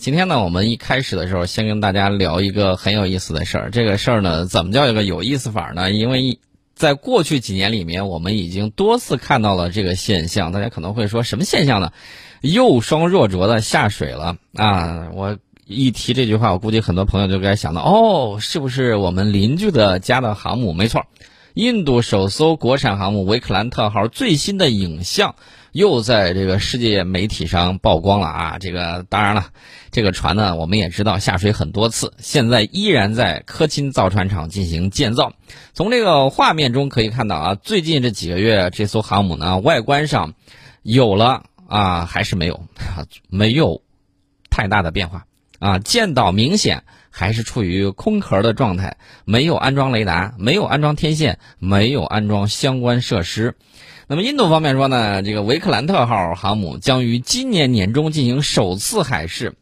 [0.00, 3.70] 今天呢，我们一开始的时候先跟大家聊一个很有意思的事儿。
[3.70, 5.92] 这个事儿呢，怎么叫一个有意思法呢？
[5.92, 6.38] 因为
[6.74, 10.52] 在过去几年里面，我们已经多次看到了这个现象。
[10.52, 11.92] 大家可能会说，什么现象呢？
[12.40, 15.10] 又双若浊的下水了啊！
[15.12, 15.36] 我
[15.66, 20.72] 一提这句话，我估计很多朋友就该想到，哦，是不是我们邻居的家的航母？
[20.72, 21.04] 没错，
[21.52, 25.34] 印度首艘国产航母维克兰特号最新的影像。
[25.72, 28.58] 又在这个世界媒体上曝光了啊！
[28.58, 29.46] 这个当然了，
[29.90, 35.32] 这个船呢，我们也知道下水很多次，现在依然在科钦造船厂进行建造。
[35.72, 40.34] 从这个画面中可以看到啊，最近这几个月，这艘航母呢，外观上
[40.82, 42.64] 有了啊，还是没有，
[43.28, 43.82] 没有
[44.50, 45.24] 太大的变化
[45.60, 45.78] 啊。
[45.78, 53.56] 舰岛明显还是处于空壳的状态，没有安装雷达，没有安装天线，没有安装相关设施。
[54.12, 59.54] 那么印度方面说呢，这个维克兰特号航母将于今年年中进行首次海试，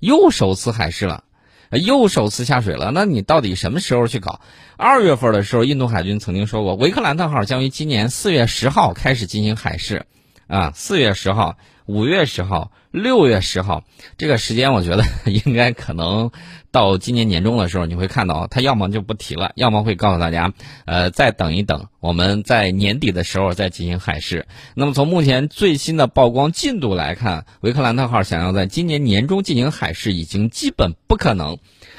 [0.00, 1.22] 又首次海试了，
[1.70, 2.90] 又首次下水了。
[2.92, 4.40] 那你到底什么时候去搞？
[4.76, 10.04] 二月份的时候，印度海军曾经说过，维克兰特号将于今年四月十号开始进行海试，
[10.52, 11.56] 啊，四月十号。
[11.86, 13.82] 五月十号、六月十号
[14.16, 15.02] 这个时间，我觉得
[15.44, 16.30] 应该可能
[16.70, 20.52] 到今年年终的时候，你会看到他要么就不提了，要么会告诉大家，
[20.86, 24.46] 呃，再等一等，我们在年底的时候再进行海试。
[24.74, 31.58] 那么从目前最新的曝光进度来看，维克兰特号想要在今年年中进行海试，已经基本不可能。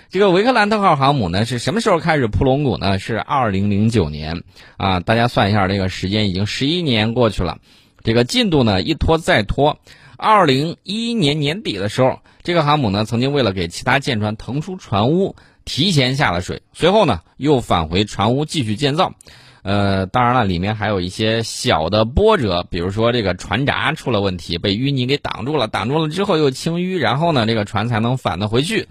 [0.10, 3.00] 这个维克兰特号航母呢，是什么时候开始铺龙骨呢？
[3.00, 4.44] 是二零零九年
[4.78, 7.58] 啊，大家算一下，这个时间已经十一年过去了。
[8.04, 9.80] 这个进度呢一拖再拖，
[10.18, 19.14] 二零一一年年底的时候，这个航母呢曾经为了给其他舰船腾出船坞，提前下了水，随后呢又返回船坞继续建造。
[19.62, 28.90] 呃，当然了，里面还有一些小的波折，比如说这个船闸出了问题，被淤泥给挡住了，挡住了之后又清淤，然后呢这个船才能返得回去。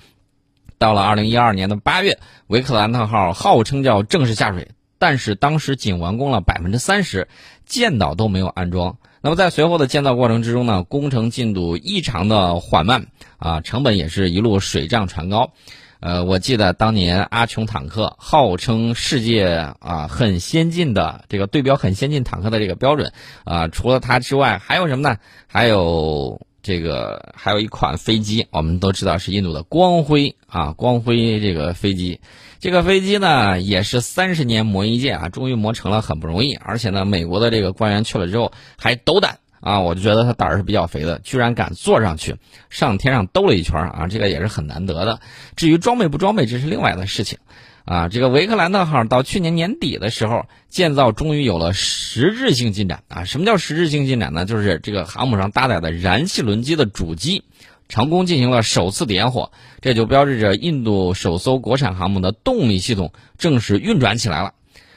[0.78, 4.70] 到了二零一二年的八月，维克兰特号号称叫正式下水，
[5.03, 7.26] 但是当时仅完工了百分之三十，
[7.66, 8.99] 建岛都没有安装。
[9.21, 15.50] 那么在随后的建造过程之中呢，工程进度异常的缓慢啊，成本也是一路水涨船高。
[15.99, 23.12] 呃，我记得当年阿琼坦克号称世界啊很先进的这个对标很先进坦克的这个标准
[23.43, 25.16] 啊，除了它之外还有什么呢？
[25.49, 32.21] 还有这个还有一款飞机，我们都知道是印度的光辉啊，光辉这个飞机。
[32.61, 36.55] 这个飞机呢，也是三十年磨一剑啊，终于磨成了，很不容易。
[36.55, 42.37] 而且呢，美国的这个官员去了之后还斗胆啊，我就觉得他胆儿是比较肥的，居然敢坐上去
[42.71, 45.21] 上天上兜了一圈啊，这个也是很难得的。
[45.56, 47.39] 至于装备不装备，这是另外的事情
[47.84, 48.09] 啊。
[48.09, 53.25] 这个维克兰特号到去年年底的时候，建造终于有了实质性进展啊。
[53.25, 54.44] 什么叫实质性进展呢？
[54.44, 57.44] 就是这个航母上搭载的燃气轮机的主机。
[57.88, 64.54] 成功进行了首次点火，这就标志着印度首艘国产航母的动力系统正式运转起来了。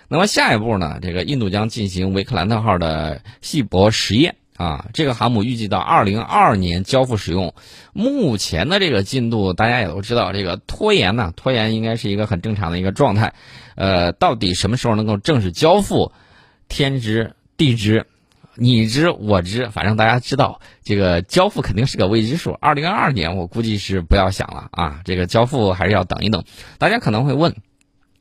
[0.07, 0.99] 那么下一步呢？
[1.01, 4.87] 这个印度将进行维克兰特号的细薄实验啊。
[4.93, 7.53] 这个航母预计到二零二二年交付使用。
[7.93, 13.33] 目前的这个进度，大家也都知道，这个拖延呢，拖延应该是一个很正常的一个状态。
[13.75, 16.11] 呃，到底什么时候能够正式交付？
[16.67, 18.07] 天知地知。
[18.57, 22.51] 你知我知，反正大家知道，这个交付肯定是个未知数。
[22.61, 25.01] 二零二二年，我估计是不要想了啊！
[25.03, 26.45] 这个交付还是要等一等。
[26.77, 27.53] 大家可能会问，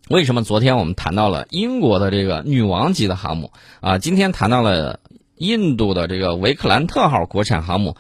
[0.09, 4.99] 为什么昨天我们谈到了英国的这个女王级的航母啊，今天谈到了
[5.37, 7.97] 印度的这个维克兰特号国产航母，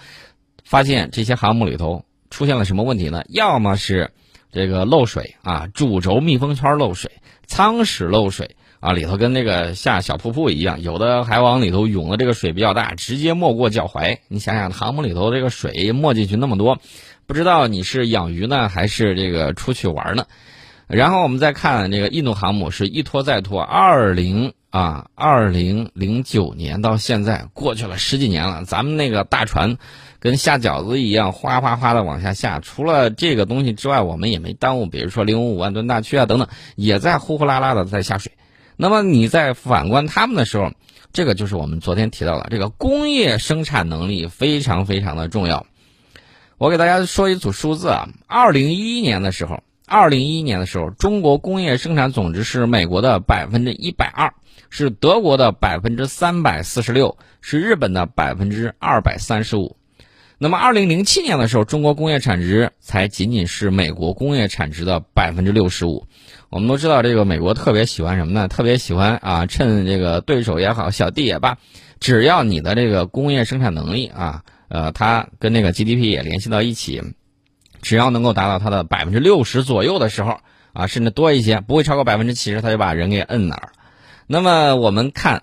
[0.64, 3.24] 发现这些航母里头出现了什么问题呢？
[3.28, 4.10] 要么是
[4.52, 7.10] 这个漏水啊，主轴密封圈漏水，
[7.46, 8.56] 舱室漏水。
[8.80, 14.18] 啊，里头跟那个下小瀑布一样，有的还往里头涌的这个水比较大，直接没过脚踝。
[14.28, 16.78] 你想想，航母里头这个水没进去那么多，
[17.24, 20.26] 不知道你是养鱼呢，还是这个出去玩呢？
[20.86, 29.78] 然后我们再看这个印度航母，是一拖再拖，二零啊，二零零九年到现在过去了十几年了，咱们那个大船
[30.18, 32.58] 跟下饺子一样，哗哗哗的往下下。
[32.58, 38.32] 除了这个东西之外，我们也没耽误，比如说零五五万吨大驱啊等等，也在呼呼啦啦的在下水。
[38.76, 40.72] 那么你在反观他们的时候，
[41.12, 45.66] 这个就是我们昨天提到的这个工业生产能力非常非常的重要。
[46.58, 54.34] 我给大家说一组数字啊，二零一一年的时候，二零一一年的时候，中国工业生产总值是美国的百分之一百二，
[54.70, 59.76] 是德国的百分之三百四十六，是日本的百分之二百三十五。
[60.36, 66.06] 那么二零零七年的时候，中国工业产值才仅仅是美国工业产值的百分之六十五。
[66.50, 68.48] 我们都知道，这个美国特别喜欢什么呢？
[68.48, 71.56] 特别喜欢啊，趁这个对手也好，小弟也罢，
[72.00, 77.00] 只要你的这个工业生产能力啊，呃，它跟那个 GDP 也联系到一起，
[77.80, 80.38] 只要能够达到它的百分之六十左右的时候，
[80.72, 83.72] 啊，甚至多一些，不会超过百分之七十，他就把人给摁那儿。
[84.26, 85.43] 那么我们看，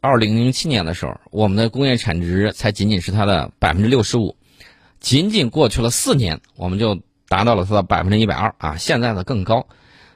[0.00, 4.36] 二零零七年的时候，我们的工业产值才仅仅是它的百分之六十五，
[5.00, 9.66] 仅仅过去了四年，我们就达到了它的百分之一百二啊，现在呢更高。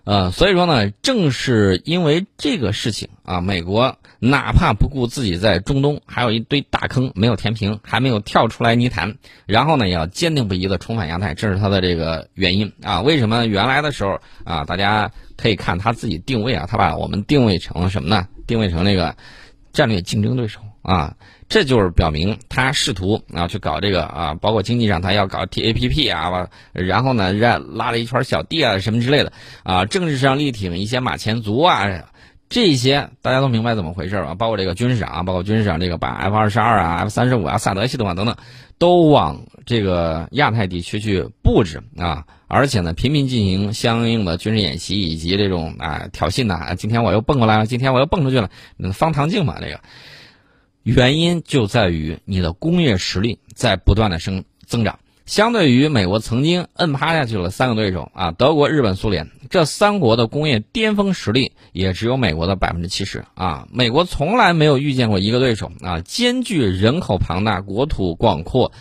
[0.05, 9.17] 呃，所以说呢，正是因为这个事情啊，美国哪怕不顾自己在中东还有一堆大坑没有填平，还没有跳出来泥潭，
[9.47, 13.03] 然后呢，也要坚定不移的重返亚太，这是他的这个原因啊。
[13.03, 18.29] 为什么原来的时候啊，大家可以看他自己定位啊，他把我们定位成什么呢？
[18.47, 19.17] 定位成那个
[19.73, 21.17] 战略竞争对手啊。
[21.49, 29.33] 这就是表明他试图啊去搞这个啊，包括经济上他要搞 TAPP 啊，然后呢让拉了一圈小弟啊什么之类的
[29.65, 31.87] 啊，政治上力挺一些马前卒啊，
[32.53, 34.35] 这些大家都明白怎么回事吧？
[34.35, 38.37] 包括这个军事长，包括军事上这个把 F 二十二啊、F 三十五啊、萨德系统啊等等，
[38.77, 48.51] 都往这个亚太地区去布置啊，而且呢频频进行相应的军事演习以及这种啊挑衅呐，今天我又蹦过来了，今天我又蹦出去了，
[48.93, 49.81] 方唐镜嘛这个。
[50.83, 54.99] 原因就在于你的工业实力在不断的升增长。
[55.27, 63.67] 相对于美国曾经摁趴下去了三个对手啊，德国、日本、苏联这三国的工业巅峰实力也只有美国的百分之七十啊。
[63.71, 68.73] 美国从来没有遇见过一个对手啊，兼具人口庞大、国土广阔、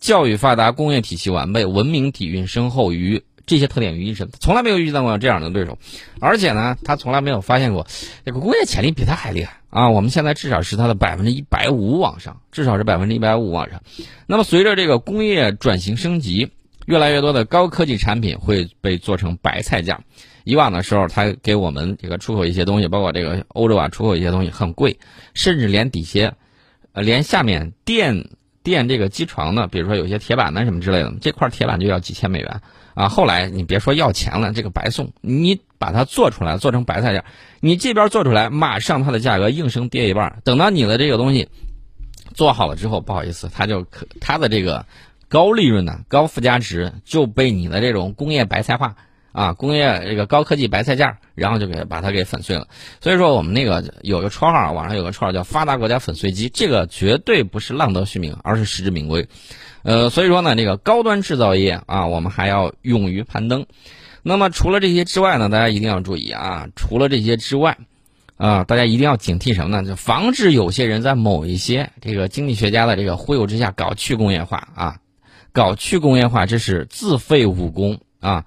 [0.00, 3.22] 教育发达、工业体系完备、文明底蕴深厚于。
[3.48, 5.78] 这些特点于一身，从来没有遇到过这样的对手，
[6.18, 7.86] 而且呢，他从来没有发现过
[8.24, 9.90] 这个工业潜力比他还厉害啊！
[9.90, 13.82] 我们现在至少是它的百分之一百五往上，至少是百分之一百五往上。
[14.26, 16.50] 那么随着这个工业转型升级，
[16.86, 20.00] 越来越多的高科技产品会被做成白菜价。
[20.44, 24.98] 以往的时候，他给我们这个出口一些东西，包括这个欧洲啊出口一些东西很贵，
[25.34, 26.32] 甚至连底下，
[26.92, 28.30] 呃，连下面垫
[28.62, 32.60] 垫这个机床的，比如说有些铁板呢什么之类的，这块铁板就要几千美元。
[32.94, 37.24] 啊，后来你别说要钱了，这个白送，你把它做出来，做成白菜价，
[37.60, 40.40] 你这边做出来，马上它的价格应声跌一半。
[40.44, 41.48] 等到你的这个东西
[42.34, 44.86] 做好了之后，不好意思，它就可它的这个
[45.28, 48.96] 高利润呢、高附加值就被你的这种工业白菜化
[49.32, 52.68] 啊、工业这个高科技白菜价，然后就给把它给粉碎了。
[53.02, 59.28] 所以说我们那个有个绰号，网上有个绰号叫“发达国家粉碎机”，这个绝对不是浪得虚名，而是实至名归。
[59.82, 63.66] 呃，所以说呢，这个高端制造业啊，我们还要勇于攀登。
[64.28, 67.78] 那么除了这些之外呢，大家一定要注意啊，除了这些之外，
[68.36, 69.88] 啊，大家一定要警惕什么呢？
[69.88, 74.96] 就防止有些人在某一些这个经济学家的这个忽悠之下搞去工业化啊，
[75.52, 78.44] 搞去工业化，这是自废武功啊。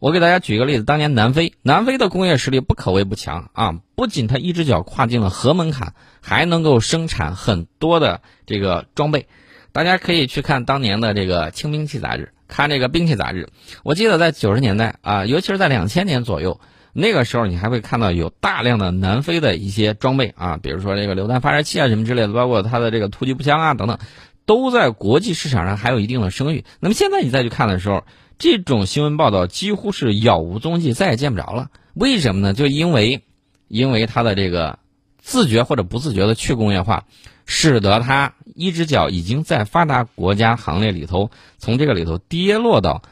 [0.00, 9.28] 我给大家举个例子，当年南非，南非的工业实力不可谓不强啊，不仅它一只脚跨进了核门槛，还能够生产很多的这个装备。
[9.70, 13.48] 大家可以去看当年的这个《轻兵器》杂志，看这个兵器杂志。
[13.82, 16.60] 我记得在九十年代啊，尤其是在两千年左右，
[16.92, 23.98] 那个时候你还会看到有大量的南非的一些装备啊，比如说这个榴弹发射器啊什么之类的，包括它的这个突击步枪啊等等，
[24.44, 26.64] 都在国际市场上还有一定的声誉。
[26.80, 28.04] 那么现在你再去看的时候，
[28.38, 31.70] 这种新闻报道几乎是杳无踪迹，再也见不着了。
[31.94, 32.54] 为什么呢？
[32.54, 33.22] 就因为，
[33.68, 34.79] 因为它的这个
[35.20, 37.04] 自觉或者不自觉的去工业化。
[37.52, 43.02] 使得它一只脚已经在发达国家行列里头，从这个里头跌落到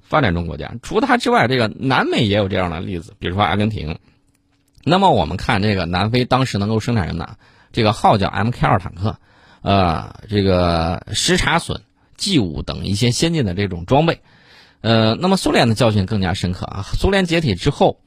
[0.00, 0.76] 发展中国家。
[0.80, 3.98] 除它之外，这个南美也有这样的例子，比如说阿根廷。
[4.84, 7.34] 那么我们看这个南非当时能够生产什么？
[7.72, 9.16] 这个号叫 Mk 二坦克，
[9.62, 11.80] 呃，这个什察隼
[12.16, 14.20] G 五等一些先进的这种装备。
[14.82, 16.84] 呃，那么苏联的教训更加深刻啊！
[16.96, 17.98] 苏联解体之后。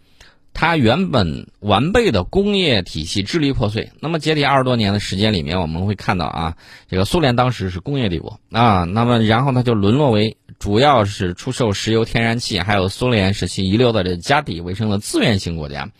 [0.60, 3.92] 它原本完备的工业体系支离破碎。
[4.00, 6.58] 那么解体二十多年的时间里面，我们会看到啊，
[6.90, 15.92] 这个苏联当时是工业帝国啊，那么然后它就沦落为主要是出售石油、天然气，还有苏联时期遗留的这家底为生的资源型国家。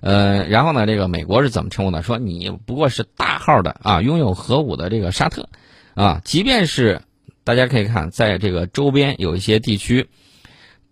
[0.00, 2.02] 呃，然后呢，这个美国是怎么称呼的？
[2.02, 5.50] 说你不过是大号的啊，拥有核武的这个沙特
[5.92, 7.02] 啊，即便是
[7.44, 10.08] 大家可以看，在这个周边有一些地区，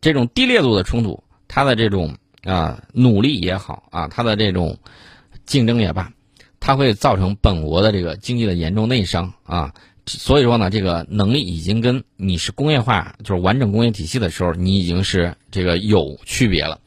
[0.02, 2.18] 这种低烈度的冲突，它的这种。
[2.46, 4.78] 啊，努力也好啊，他的这种
[5.44, 6.12] 竞争也罢，
[6.60, 9.74] 它会造成本国的这个经济的严重内伤啊。
[10.06, 16.78] 所以说呢，这个能力已经跟你是工业化，就是完整工业体系的时候，你已经是这个有区别了。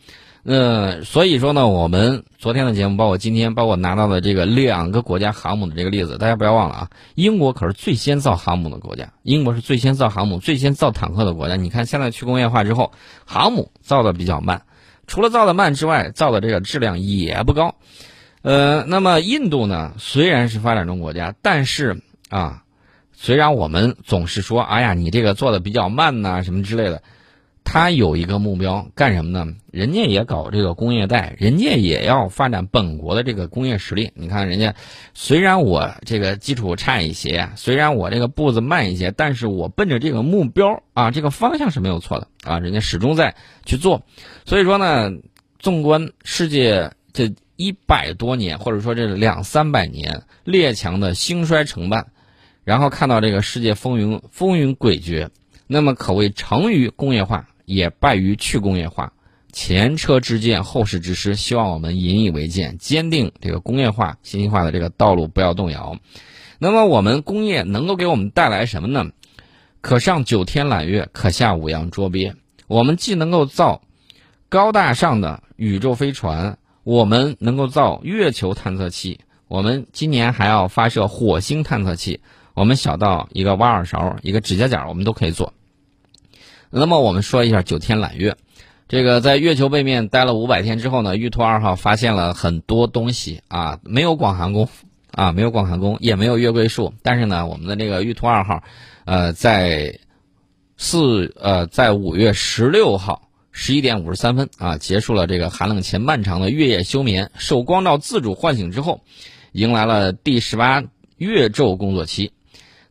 [0.41, 6.89] 那所以说呢，我们昨天的节目，包括今天，包括拿到的这个两个国家航母的这个例子，大家不要忘了啊。
[7.15, 11.57] 英国可是最先造航母的国家，英国是最先造航母、最先造坦克的国家。
[11.57, 12.93] 你看现在去工业化之后，
[13.25, 14.61] 航母造的比较慢。
[15.09, 17.75] 除了造的慢之外，造的这个质量也不高，
[18.43, 22.63] 呃，那么印度呢，虽然是发展中国家，但是啊，
[23.11, 27.01] 虽然我们总是说，哎呀，你这个做的比较慢呐，什么之类的。
[27.71, 29.53] 他有一个目标，干什么呢？
[29.71, 34.11] 人家也搞这个工业带，人家也要发展本国的这个工业实力。
[34.15, 34.73] 你看，人家
[35.13, 42.57] 虽然我这个基础差一些，虽然我这个步子慢一些，但是我奔着这个目标啊，这个方向是没有错的啊。
[42.57, 43.35] 人家始终在
[43.65, 44.01] 去做。
[44.45, 45.11] 所以说呢，
[45.59, 52.07] 纵观世界这一百多年，或者说这两三百年列强的兴衰成败，
[52.63, 55.29] 然后看到这个世界风云风云诡谲，
[55.67, 57.45] 那么可谓成于工业化。
[57.69, 59.13] 也败于去工业化，
[59.53, 61.35] 前车之鉴，后事之师。
[61.35, 65.95] 希望我们引以为鉴，坚定这个工业化、信息化的这个道路，不要动摇。
[66.57, 69.05] 那么，我们工业能够给我们带来什么呢？
[69.81, 72.35] 可上九天揽月，可下五洋捉鳖。
[72.65, 73.83] 我们既能够造
[74.49, 82.19] 高大上的宇宙飞船，我们能够造月球探测器，我们今年还要发射火星探测器。
[82.55, 85.53] 我们小到一个挖耳勺、一个指甲剪，我们都可以做。
[86.71, 88.35] 那么我们说一下九天揽月，
[88.87, 94.69] 这个在月球背面待了五百天之后呢，玉兔二号发现了很多东西啊，没有广寒宫，
[95.11, 98.61] 啊没有广寒宫，也没有月桂树，但是呢，我们的这个玉兔二号，
[99.05, 99.99] 呃，在
[100.77, 109.01] 四呃在五月十六号十一点五十三分啊，结束了这个寒冷且漫长的月夜休眠，受光照自主唤醒之后，
[109.53, 110.83] 迎来了第十八
[111.17, 112.31] 月昼工作期，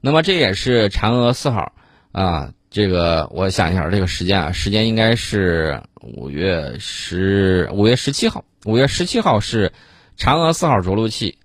[0.01, 1.73] 那么这也是嫦娥四号
[2.11, 2.53] 啊。
[2.71, 8.45] 这个我想一下，这个时间啊，时间应该是五月十五月十七号。
[8.67, 9.73] 五月十七号是
[10.19, 11.39] 嫦娥四号着陆器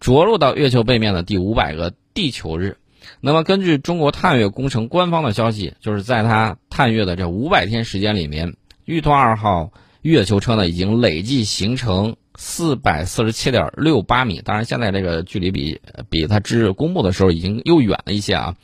[0.00, 2.78] 着陆到月球背面的第五百个地球日。
[3.20, 14.40] 那么，根据中国探月工程官方的消息，就是在它探月的这五百天时间里面，玉兔二号月球车呢已经累计行程四百四十七点六八米。
[14.44, 15.80] 当然，现在这个距离比
[16.10, 18.56] 比它日公布的时候已经又远了一些啊。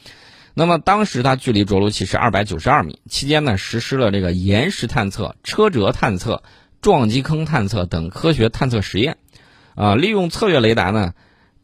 [0.54, 6.42] 那么当时它距离着陆器是二百九十二米，期间呢实施了这个岩石探测、车辙探测、
[6.80, 9.16] 撞击坑探测等科学探测实验，
[9.75, 11.14] 啊，利用测月雷达呢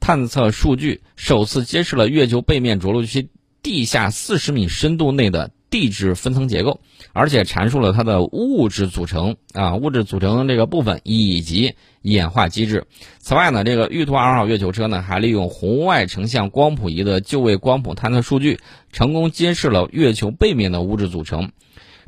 [0.00, 3.28] 探测数据，首次揭示了月球背面着陆区
[3.62, 5.50] 地下四十米深度内的。
[5.70, 6.80] 地质分层结构，
[7.12, 12.86] 而且阐述了它的物质组成啊，物质组成这个部分以及演化机制。
[13.18, 18.58] 此外呢，这个玉兔二号月球车呢，还利用红外成像光谱仪的就位光谱探测数据，
[18.92, 21.50] 成功揭示了月球背面的物质组成。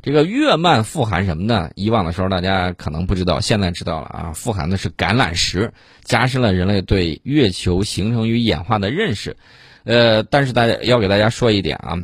[0.03, 1.69] 这个月幔富含什么呢？
[1.75, 5.71] 以往的时候大家可能不知道，现在知道了啊，富含的是橄榄石，
[6.03, 9.37] 加深了人类对月球形成与演化的认识。
[9.83, 11.99] 呃，但是大家要给大家说一点啊。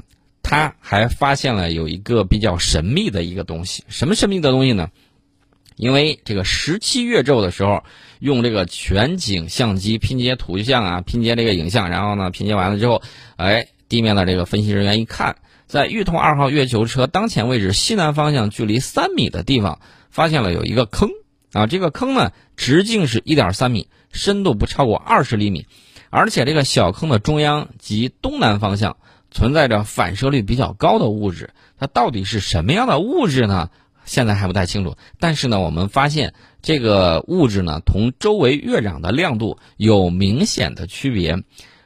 [0.49, 4.91] 他还发现了有一个比较神秘的一个东西，什么神秘的东西呢？
[5.75, 7.83] 因为这个十七月昼的时候，
[8.19, 13.01] 用这个全景相机拼接图像啊，拼接这个影像，然后呢，拼接完了之后，
[13.35, 15.35] 哎，地面的这个分析人员一看，
[15.65, 21.09] 在玉兔二号月球车当前位置西南方向距离三米的地方，发现了有一个坑
[21.51, 25.65] 啊，这个坑呢，直径是一点三米，深度不超过二十厘米，
[26.09, 28.95] 而且这个小坑的中央及东南方向。
[29.31, 33.69] 存在着反射率比较高的物质，它到底是什么样的物质呢？
[34.05, 34.95] 现在还不太清楚。
[35.19, 41.43] 但是呢，我们发现这个物质呢，同周围月壤的亮度有明显的区别。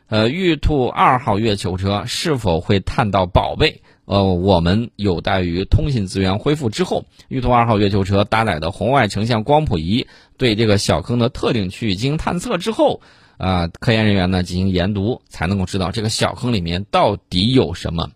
[0.07, 3.81] 呃，玉兔二号月球车是否会探到宝贝？
[4.05, 10.05] 呃，我们有待于通信资源恢复之后，玉兔二号月球车搭载的红外成像光谱仪
[10.37, 13.01] 对这个小坑的特定区域进行探测之后。
[13.41, 18.11] 啊，科研人员呢进行研读，才能够知道这个小坑里面到底有什么。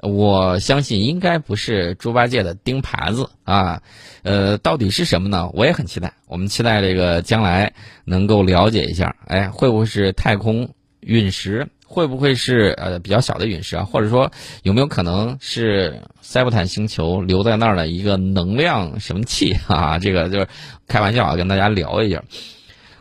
[0.00, 3.80] 我相信应该不是猪八戒的钉耙子啊，
[4.24, 5.48] 呃，到底是什么呢？
[5.54, 6.12] 我也很期待。
[6.26, 7.72] 我们期待这个将来
[8.04, 11.68] 能够了解一下，哎，会不会是太空陨石？
[11.86, 13.84] 会不会是呃比较小的陨石啊？
[13.84, 14.30] 或者说
[14.64, 20.00] 有没有可能是塞伯坦星球留在那儿的一个能量什么器啊？
[20.00, 20.48] 这个就是
[20.88, 22.22] 开玩笑啊，跟大家聊一下。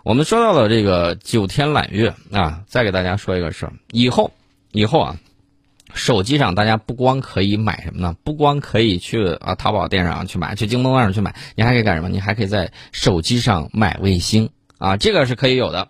[0.08, 3.74] 我们说到了这个九天揽月啊，再给大家说一个事儿。
[3.92, 4.32] 以后，
[4.72, 5.18] 以后啊，
[5.94, 8.16] 手机上大家不光可以买什么呢？
[8.24, 12.08] 不光可以去啊淘宝店上去买，去京东上去买，你还可以干什么？
[12.08, 15.90] 你还可以在手机上买卫星啊，这个是可以有的。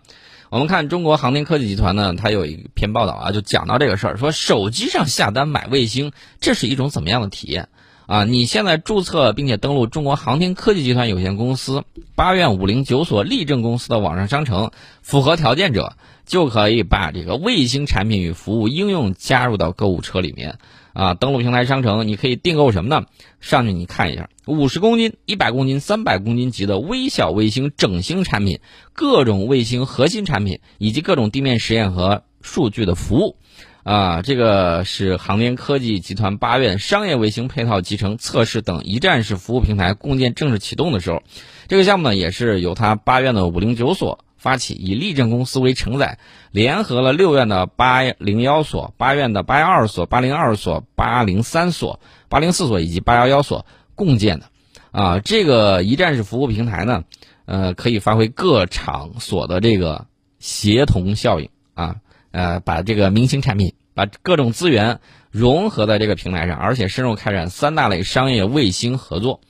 [0.50, 6.10] 我们看中国航天科技集团呢，它有一篇报道啊，就讲到这个事儿，说手机上下单买卫星，
[6.40, 7.68] 这是一种怎么样的体验？
[8.08, 11.84] 啊，你现在注册并且登录中国航天科技集团有限公司
[12.14, 14.70] 八院五零九所立正公司的网上商城，
[15.02, 15.92] 符合条件者
[16.24, 20.58] 就可以把这个卫星产品与服务应用加入到购物车里面。
[20.94, 23.06] 啊，登录平台商城，你可以订购什么呢？
[23.40, 28.60] 上去你看一下，五十公斤、一百公斤、三百公斤级的微小卫星整星产品，
[28.94, 33.36] 各种卫星核心产品，以及各种地面实验和数据的服务。
[33.84, 41.22] 啊，这个是航天科技集团八院商业卫星配套集成测试等一站式服务平台共建正式启动的时候，
[41.68, 46.18] 这个项目呢也是由他八院的五零九所发起，以立正公司为承载，
[46.50, 53.64] 联合了六院的八零幺所、八院的八幺二所、八零二所、八零三所、八零四所以及八幺幺所
[53.94, 54.46] 共建的。
[54.90, 57.04] 啊，这个一站式服务平台呢，
[57.46, 60.06] 呃，可以发挥各场所的这个
[60.40, 61.96] 协同效应啊。
[62.38, 65.00] 呃，把这个明星产品，把各种资源
[65.32, 69.40] 融合在这个平台上，而且深入开展三大类商业卫星合作，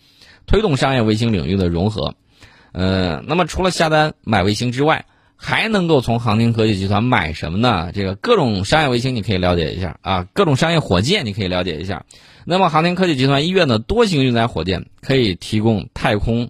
[0.46, 2.14] 推动商业卫星领域的融合。
[2.72, 5.04] 呃，那么除了下单买卫星之外，
[5.36, 7.92] 还能够从航天科技集团买什么呢？
[7.92, 12.06] 这个各种商业卫星你可以了解一下啊，各种商业火箭你可以了解一下。
[12.46, 16.48] 那么航天科技集团医院的多型运载火箭可以提供太空，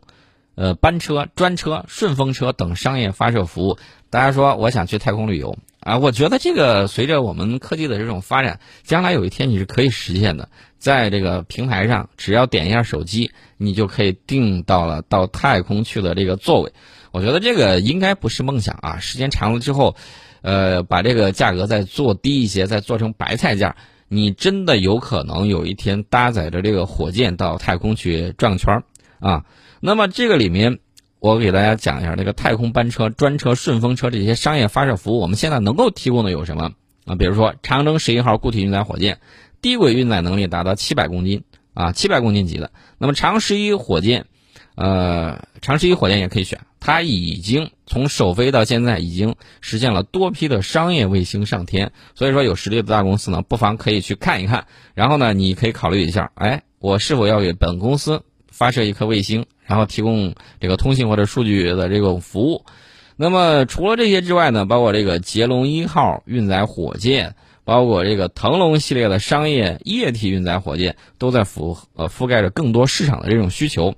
[0.54, 3.76] 呃，班车、专车、顺风车等商业发射服务。
[4.08, 5.58] 大家说，我想去太空旅游。
[5.88, 10.50] 啊，我觉得这个随着我们科技的这种发展，将来有一天你是可以实现的。
[10.76, 16.74] 在这个平台上，只要点一下手机，你就可以订到了到太空去的这个座位。
[17.10, 19.96] 我觉得这个应该不是梦想啊，时间长了之后，
[20.42, 23.74] 呃，把这个价格再做低一些，再做成白菜价，
[24.08, 28.82] 你真的有可能有一天搭载着这个火箭到太空去转圈儿
[29.20, 29.46] 啊。
[29.80, 30.80] 那么这个里面。
[31.20, 36.72] 我给大家讲一下这个太空班车、专车、顺风车这些商业发射服务，我们现在能够提供的有什么
[37.06, 37.16] 啊？
[37.16, 39.18] 比如说长征十一号固体运载火箭，
[39.60, 41.42] 低轨运载能力达到七百公斤
[41.74, 42.70] 啊，七百公斤级的。
[42.98, 44.26] 那么长十一火箭，
[44.76, 51.90] 呃，长十一火箭也可以选，它已经从首飞到现在已经实现了多批的商业卫星上天。
[52.14, 54.66] 所以说有实力的大公司呢，不妨可以去看一看。
[54.94, 58.22] 然后呢，你可以考虑一下，哎，我是否要给本公司
[58.58, 59.46] 发射一颗卫星？
[59.64, 62.64] 然后提供这个通信或者数据的这种服务，
[63.16, 73.94] 那么除了这些之外呢，包括这个捷龙一号运载火箭，包括这个腾龙系列的商业液体运载火箭，都在覆呃覆盖着更多市场的这种需求。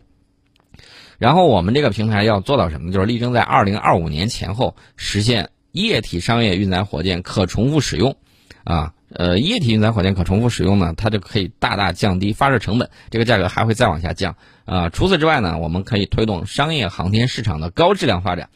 [1.16, 2.92] 然后我们这个平台要做到什么？
[2.92, 8.16] 就是力争在二零二五年前后实现液体商业运载火箭可重复使用，
[8.64, 8.92] 啊。
[9.12, 14.88] 呃，液体运载火箭可重复使用呢，它就可以大大降低发射成本，这个价格还会再往下降啊。
[14.88, 18.48] 除此之外呢，我们可以推动商业航天市场的高质量发展。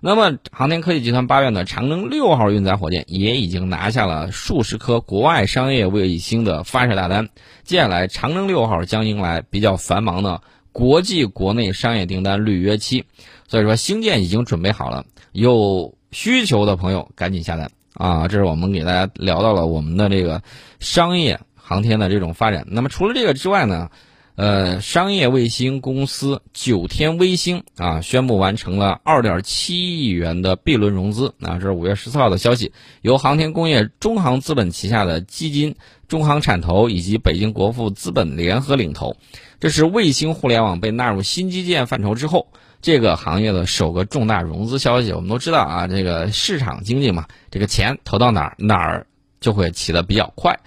[0.00, 7.28] 那么，航天科技集团八院的长征六号运载火箭也已经拿下了数十颗国外商业卫星的发射大单。
[7.64, 10.40] 接下来，长征六号将迎来比较繁忙的
[10.70, 13.04] 国际国内商业订单履约期，
[13.48, 17.68] 所以说星舰已经准备好了，有需求的朋友赶紧下单。
[17.98, 20.40] 啊，这是我们给大家聊到了我们的这个
[20.78, 22.64] 商业航天的这种发展。
[22.66, 23.90] 那么除了这个之外呢，
[24.38, 31.34] 呃，商业卫星公司九天卫星啊宣布完成了二点七亿元的 B 轮融资。
[31.40, 32.70] 啊，这是五月十四号的消息，
[33.02, 35.74] 由航天工业中航资本旗下的基金
[36.06, 39.16] 中航产投以及北京国富资本联合领投。
[39.58, 42.46] 这是卫星互联网被纳入新基建范畴之后。
[42.80, 49.08] 这个行业的首个重大融资消息，我们都知道啊，这个市场经济嘛，这个钱投到哪儿哪儿
[49.40, 50.60] 就会起得比较快。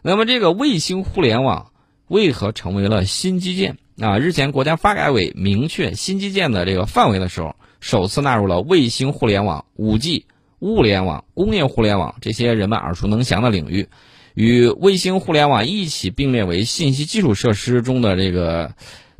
[0.00, 1.72] 那么这个卫星互联网
[2.08, 4.18] 为何成为了新基建啊？
[4.18, 10.26] 日前国家发改委明确新基建的这个范围的时候，首次纳入了卫星互联网、五 G、
[10.58, 13.88] 物联网、工业互联网这些人们耳熟能详的领域，
[14.34, 18.74] 与卫星互联网一起并列为信息基础设施中的这个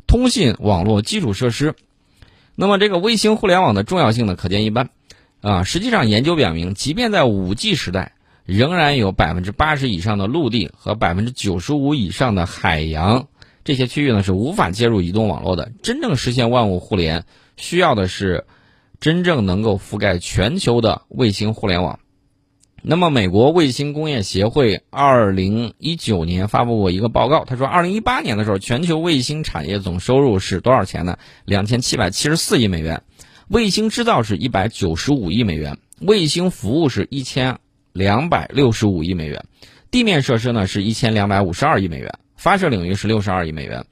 [0.07, 1.75] 通信网络基础设施。
[2.55, 4.89] 那么这个卫星互联网的重要性呢，可见一斑，
[5.41, 8.13] 啊，实际上研究表明，即便在五 G 时代，
[8.49, 13.27] 仍然有百分之八十以上的陆地和百分之九十五以上的海洋
[13.63, 15.71] 这些区域呢是无法接入移动网络的。
[15.83, 17.25] 真正实现万物互联，
[17.57, 18.45] 需要的是
[18.99, 21.99] 真正能够覆盖全球的卫星互联网。
[22.81, 31.17] 那么，美国卫星工业协会二零一九年发布过一个报告，他说，二零一八年的时候，全球卫星产业总收入是多少钱呢？
[31.43, 33.03] 两千七百七十四亿美元，
[33.49, 37.59] 卫星制造是一百九十五亿美元，卫星服务是一千
[37.93, 39.43] 两百六十五亿美元，
[39.91, 43.85] 地面设施呢是一千两百五十二亿美元，发射领域是六十二亿美元。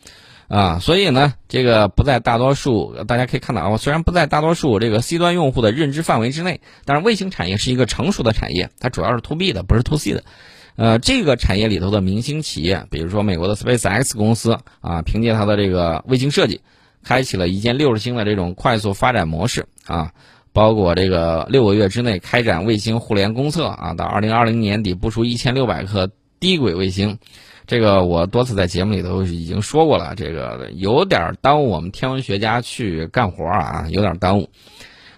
[0.47, 10.23] 啊，所以呢，这个不在大多数，大家可以看到啊，虽然不在大多数这个 C 端用户的认知范围之内，但是卫星产业是一个成熟的产业，它主要是 To B 的，不是 To C 的。
[10.77, 16.61] 呃，这个产业里头的明星企业，比如说美国的 SpaceX 公司啊，凭借它的这个卫星设计，
[17.03, 20.13] 开启了一箭六十星的这种快速发展模式啊，
[20.57, 27.19] 包括这个六个月之内开展卫星互联公测啊，到二零二零年底部署一千六百颗低轨卫星。
[27.67, 34.49] 这个我多次在节目里头已经说过了，这个有点耽误我们天文学家去干活啊，有点耽误。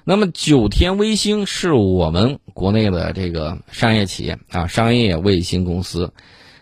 [0.04, 6.12] 那么九天卫星是我们国内的这个商业企业啊，商业卫星公司，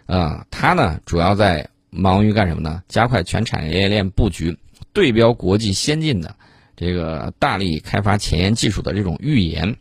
[0.06, 2.84] 啊，它呢主要在忙于干什么呢？
[2.88, 4.56] 加快全产业链布局，
[4.94, 6.36] 对标国际先进的，
[6.78, 9.76] 这个大力开发前沿技术的这种预研。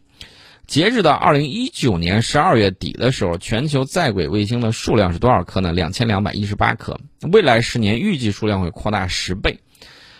[0.66, 5.72] 截止到二零一九年十二月底的时候，全球在轨卫星的数量是多少颗呢？
[5.72, 6.98] 两千两百一十八颗。
[7.30, 9.60] 未来十年预计数量会扩大十倍。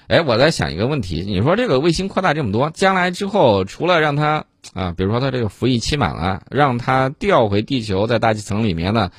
[0.06, 9.10] 哎，我在想一个问题，你说这个卫星扩大这么多，将来之后除了让它啊，比如说它这个服役期满了，让它调回地球，在大气层里面呢，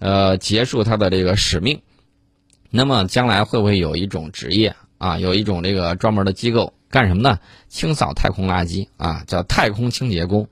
[0.00, 1.80] 呃，结束它的这个使命，
[2.68, 6.74] 那么将来会不会有一种职业啊，有一种这个专门的机构？
[6.94, 7.40] 干什么呢？
[7.68, 10.46] 清扫太空垃圾啊，叫太空清洁工，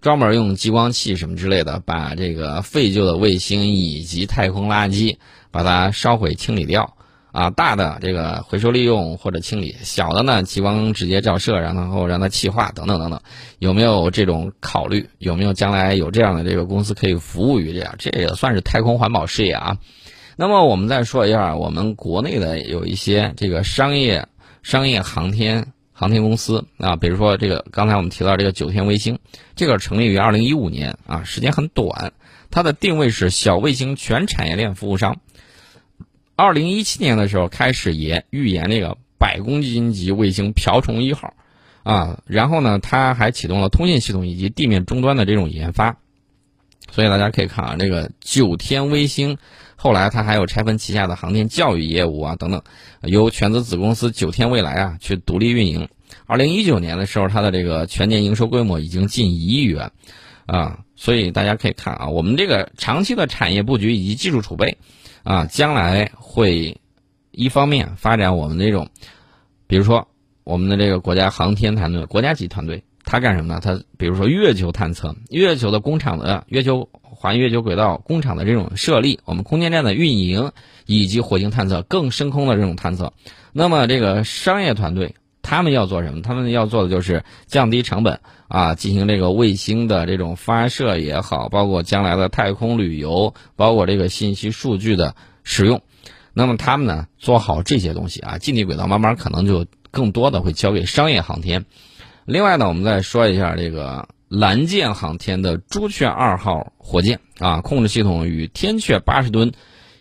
[0.00, 5.16] 专门用激光器什么之类的，把这个废旧的卫星以及太空垃圾
[5.50, 6.94] 把它烧毁清理掉
[7.32, 7.50] 啊。
[7.50, 13.20] 大的这个回收利用或者清理，小的呢激光直接照射，然后让它气化等等等等。
[13.58, 15.10] 有没有这种考虑？
[15.18, 17.92] 有没有将来有这样的这个公司可以服务于这样？
[17.98, 19.76] 这也算是太空环保事业啊。
[20.36, 24.28] 那么我们再说一下，我们国内的有一些这个商业
[24.62, 25.72] 商业航天。
[25.98, 29.18] 航天公司啊，比如说这个，刚才我们提到这个九天卫星，
[29.56, 32.12] 这个成立于二零一五年啊，时间很短。
[32.52, 35.18] 它的定位是小卫星全产业链服务商。
[36.36, 41.34] 二零一七年的时候开始研预言那个百公斤级卫星瓢虫一号，
[41.82, 45.96] 啊，然后呢，它还启动了通信系统以及地面终端的这种研发。
[46.90, 49.38] 所以大家可以看啊，这个九天卫星。
[49.80, 52.60] 后来，它还有拆分旗下的航天教育业务啊，等等，
[53.02, 55.88] 由全资子公司九天未来啊去独立运营。
[56.26, 59.92] 二零一九年的时候，它的这个全年营收规模已经近一亿元，
[60.46, 64.78] 啊，所以大家可以看啊，我们这个长期的产业布局以及技术储备，
[65.22, 66.80] 啊，将来会
[67.30, 68.88] 一方面发展我们这种，
[69.68, 70.08] 比如说
[70.42, 73.60] 我们的这个国家航天团队、国家级团队，它干什么呢？
[73.62, 76.88] 它比如说月球探测、月球的工厂的月球。
[77.20, 80.52] 环月球轨道工厂的这种设立，我们空间站的运营，
[80.86, 83.12] 以及火星探测更深空的这种探测。
[83.52, 86.22] 那么这个商业团队，他们要做什么？
[86.22, 95.82] 他们要做的就是降低成本啊，进行这个卫星的这种发射也好，包括将来的太空旅游，包括这个信息数据的使用。
[96.32, 101.64] 那么他们呢，做好这些东西啊，近地轨道慢慢可能就更多的会交给商业航天。
[102.28, 104.06] 另外呢，我们再说一下这个。
[104.28, 109.52] 蓝箭航天的朱雀二号火箭啊，控制系统与天阙八十吨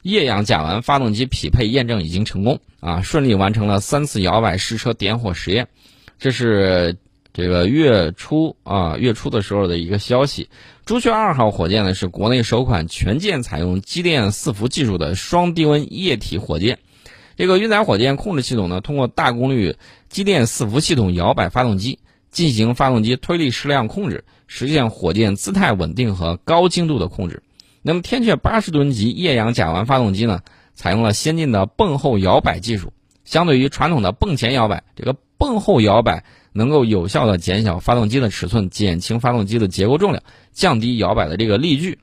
[0.02, 5.70] 液氧甲烷发动机匹配验证已经成功啊，顺利完成了三次摇摆试车点火实验。
[6.20, 6.98] 这是
[7.32, 10.50] 这个月初啊，月初的时候的一个消息。
[10.84, 16.80] 朱雀二号火箭呢，是国内首款全舰采用机电伺服技术的双低温液体火箭。
[17.38, 19.78] 这个运载火箭控制系统呢，通过大功率
[20.10, 22.00] 机电伺服系统摇摆发动机。
[22.32, 27.42] 进行发动机推力矢量控制，实现火箭姿态稳定和高精度的控制。
[27.82, 30.42] 那么，天阙八十吨级液氧甲烷发动机呢，
[30.74, 32.92] 采用了先进的泵后摇摆技术。
[33.24, 41.98] 相对于传统的泵前摇摆，这个泵后摇摆能够有效的减小发动机的尺寸，减轻发动机的结构重量，降低摇摆的这个力矩。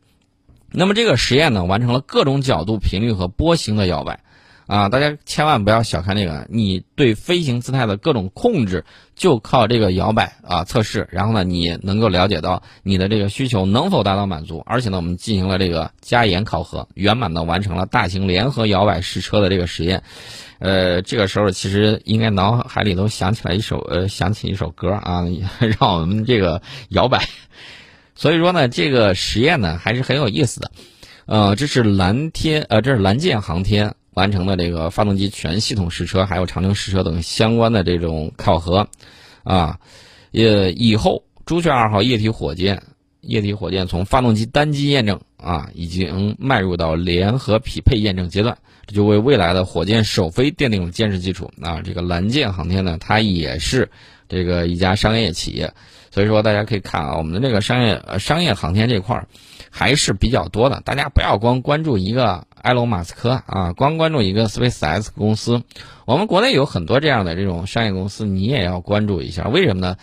[0.70, 4.23] 那么，这个实验呢，完成了各种角度、频率和波形的摇摆。
[4.66, 20.02] 啊，大家千万不要小看这个，你对飞行姿态的各种控制，就靠这个摇摆啊测试，然后呢，你能够了解到你的这个需求能否达到满足，而且呢，我们进行了这个加盐考核，圆满的完成了大型联合摇摆试车的这个实验。
[20.60, 25.24] 呃，这个时候其实应该脑海里都想起来一首呃，想起一首歌啊，
[25.78, 27.28] 让我们这个摇摆。
[28.14, 30.70] 所以说呢，这个实验呢还是很有意思的。
[31.26, 33.94] 呃，这是蓝天，呃，这是蓝箭航天。
[34.14, 38.88] 完成的这个发动机全系统试车，还有长城试车等相关的这种考核，
[39.42, 39.78] 啊，
[40.30, 42.82] 也以后朱雀二号液体火箭，
[43.20, 51.80] 液体火箭从发动机单机验证啊，已经迈入到联合匹配验证阶段，这就为未来的火箭首飞奠定了坚实基础啊。
[51.82, 53.90] 这个蓝箭航天呢，它也是
[54.28, 55.74] 这个一家商业企业，
[56.10, 59.26] 所以说大家可以看啊，我们的这个商业商业航天这块儿。
[59.76, 65.62] 还是比较多的，大家不要光关注一个埃隆·马斯克啊，光关注一个 SpaceX 公司。
[66.06, 69.48] 我们国内有很多这样的这种商业公司，你也要关注一下。
[69.48, 69.96] 为什么呢？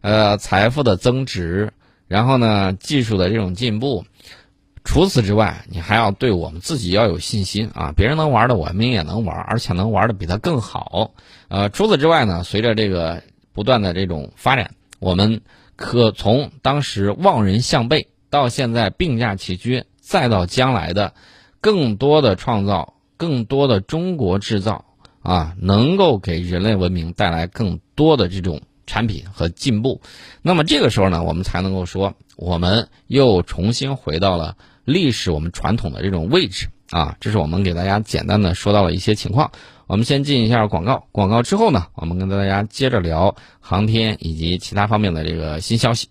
[0.00, 1.74] 呃，财富的增值，
[2.08, 4.06] 然后呢，技术的这种进步。
[4.82, 7.92] 除此之外，你还要对我们自己要有信心啊！
[7.94, 11.12] 别人能玩的，我们也能玩，而且能玩的比他更好。
[11.48, 15.42] 呃，除此之外呢，随着这个不断的这种发展，我们
[15.76, 18.08] 可从当时望人项背。
[18.28, 21.14] 到现在并驾齐驱，再到将来的
[21.66, 24.84] 更多的创造，更多的中国制造
[25.20, 30.00] 啊，能够给人类文明带来更多的这种产品和进步。
[30.42, 37.16] 那么这个时候呢，我们才能够说，我们又重新回到了历史我们传统的这种位置啊。
[37.18, 39.50] 这是我们给大家简单的说到了一些情况。
[39.88, 46.06] 我们先进一下广告，广告之后呢，我们跟大家接着聊航天以及其他方面的这个新消息。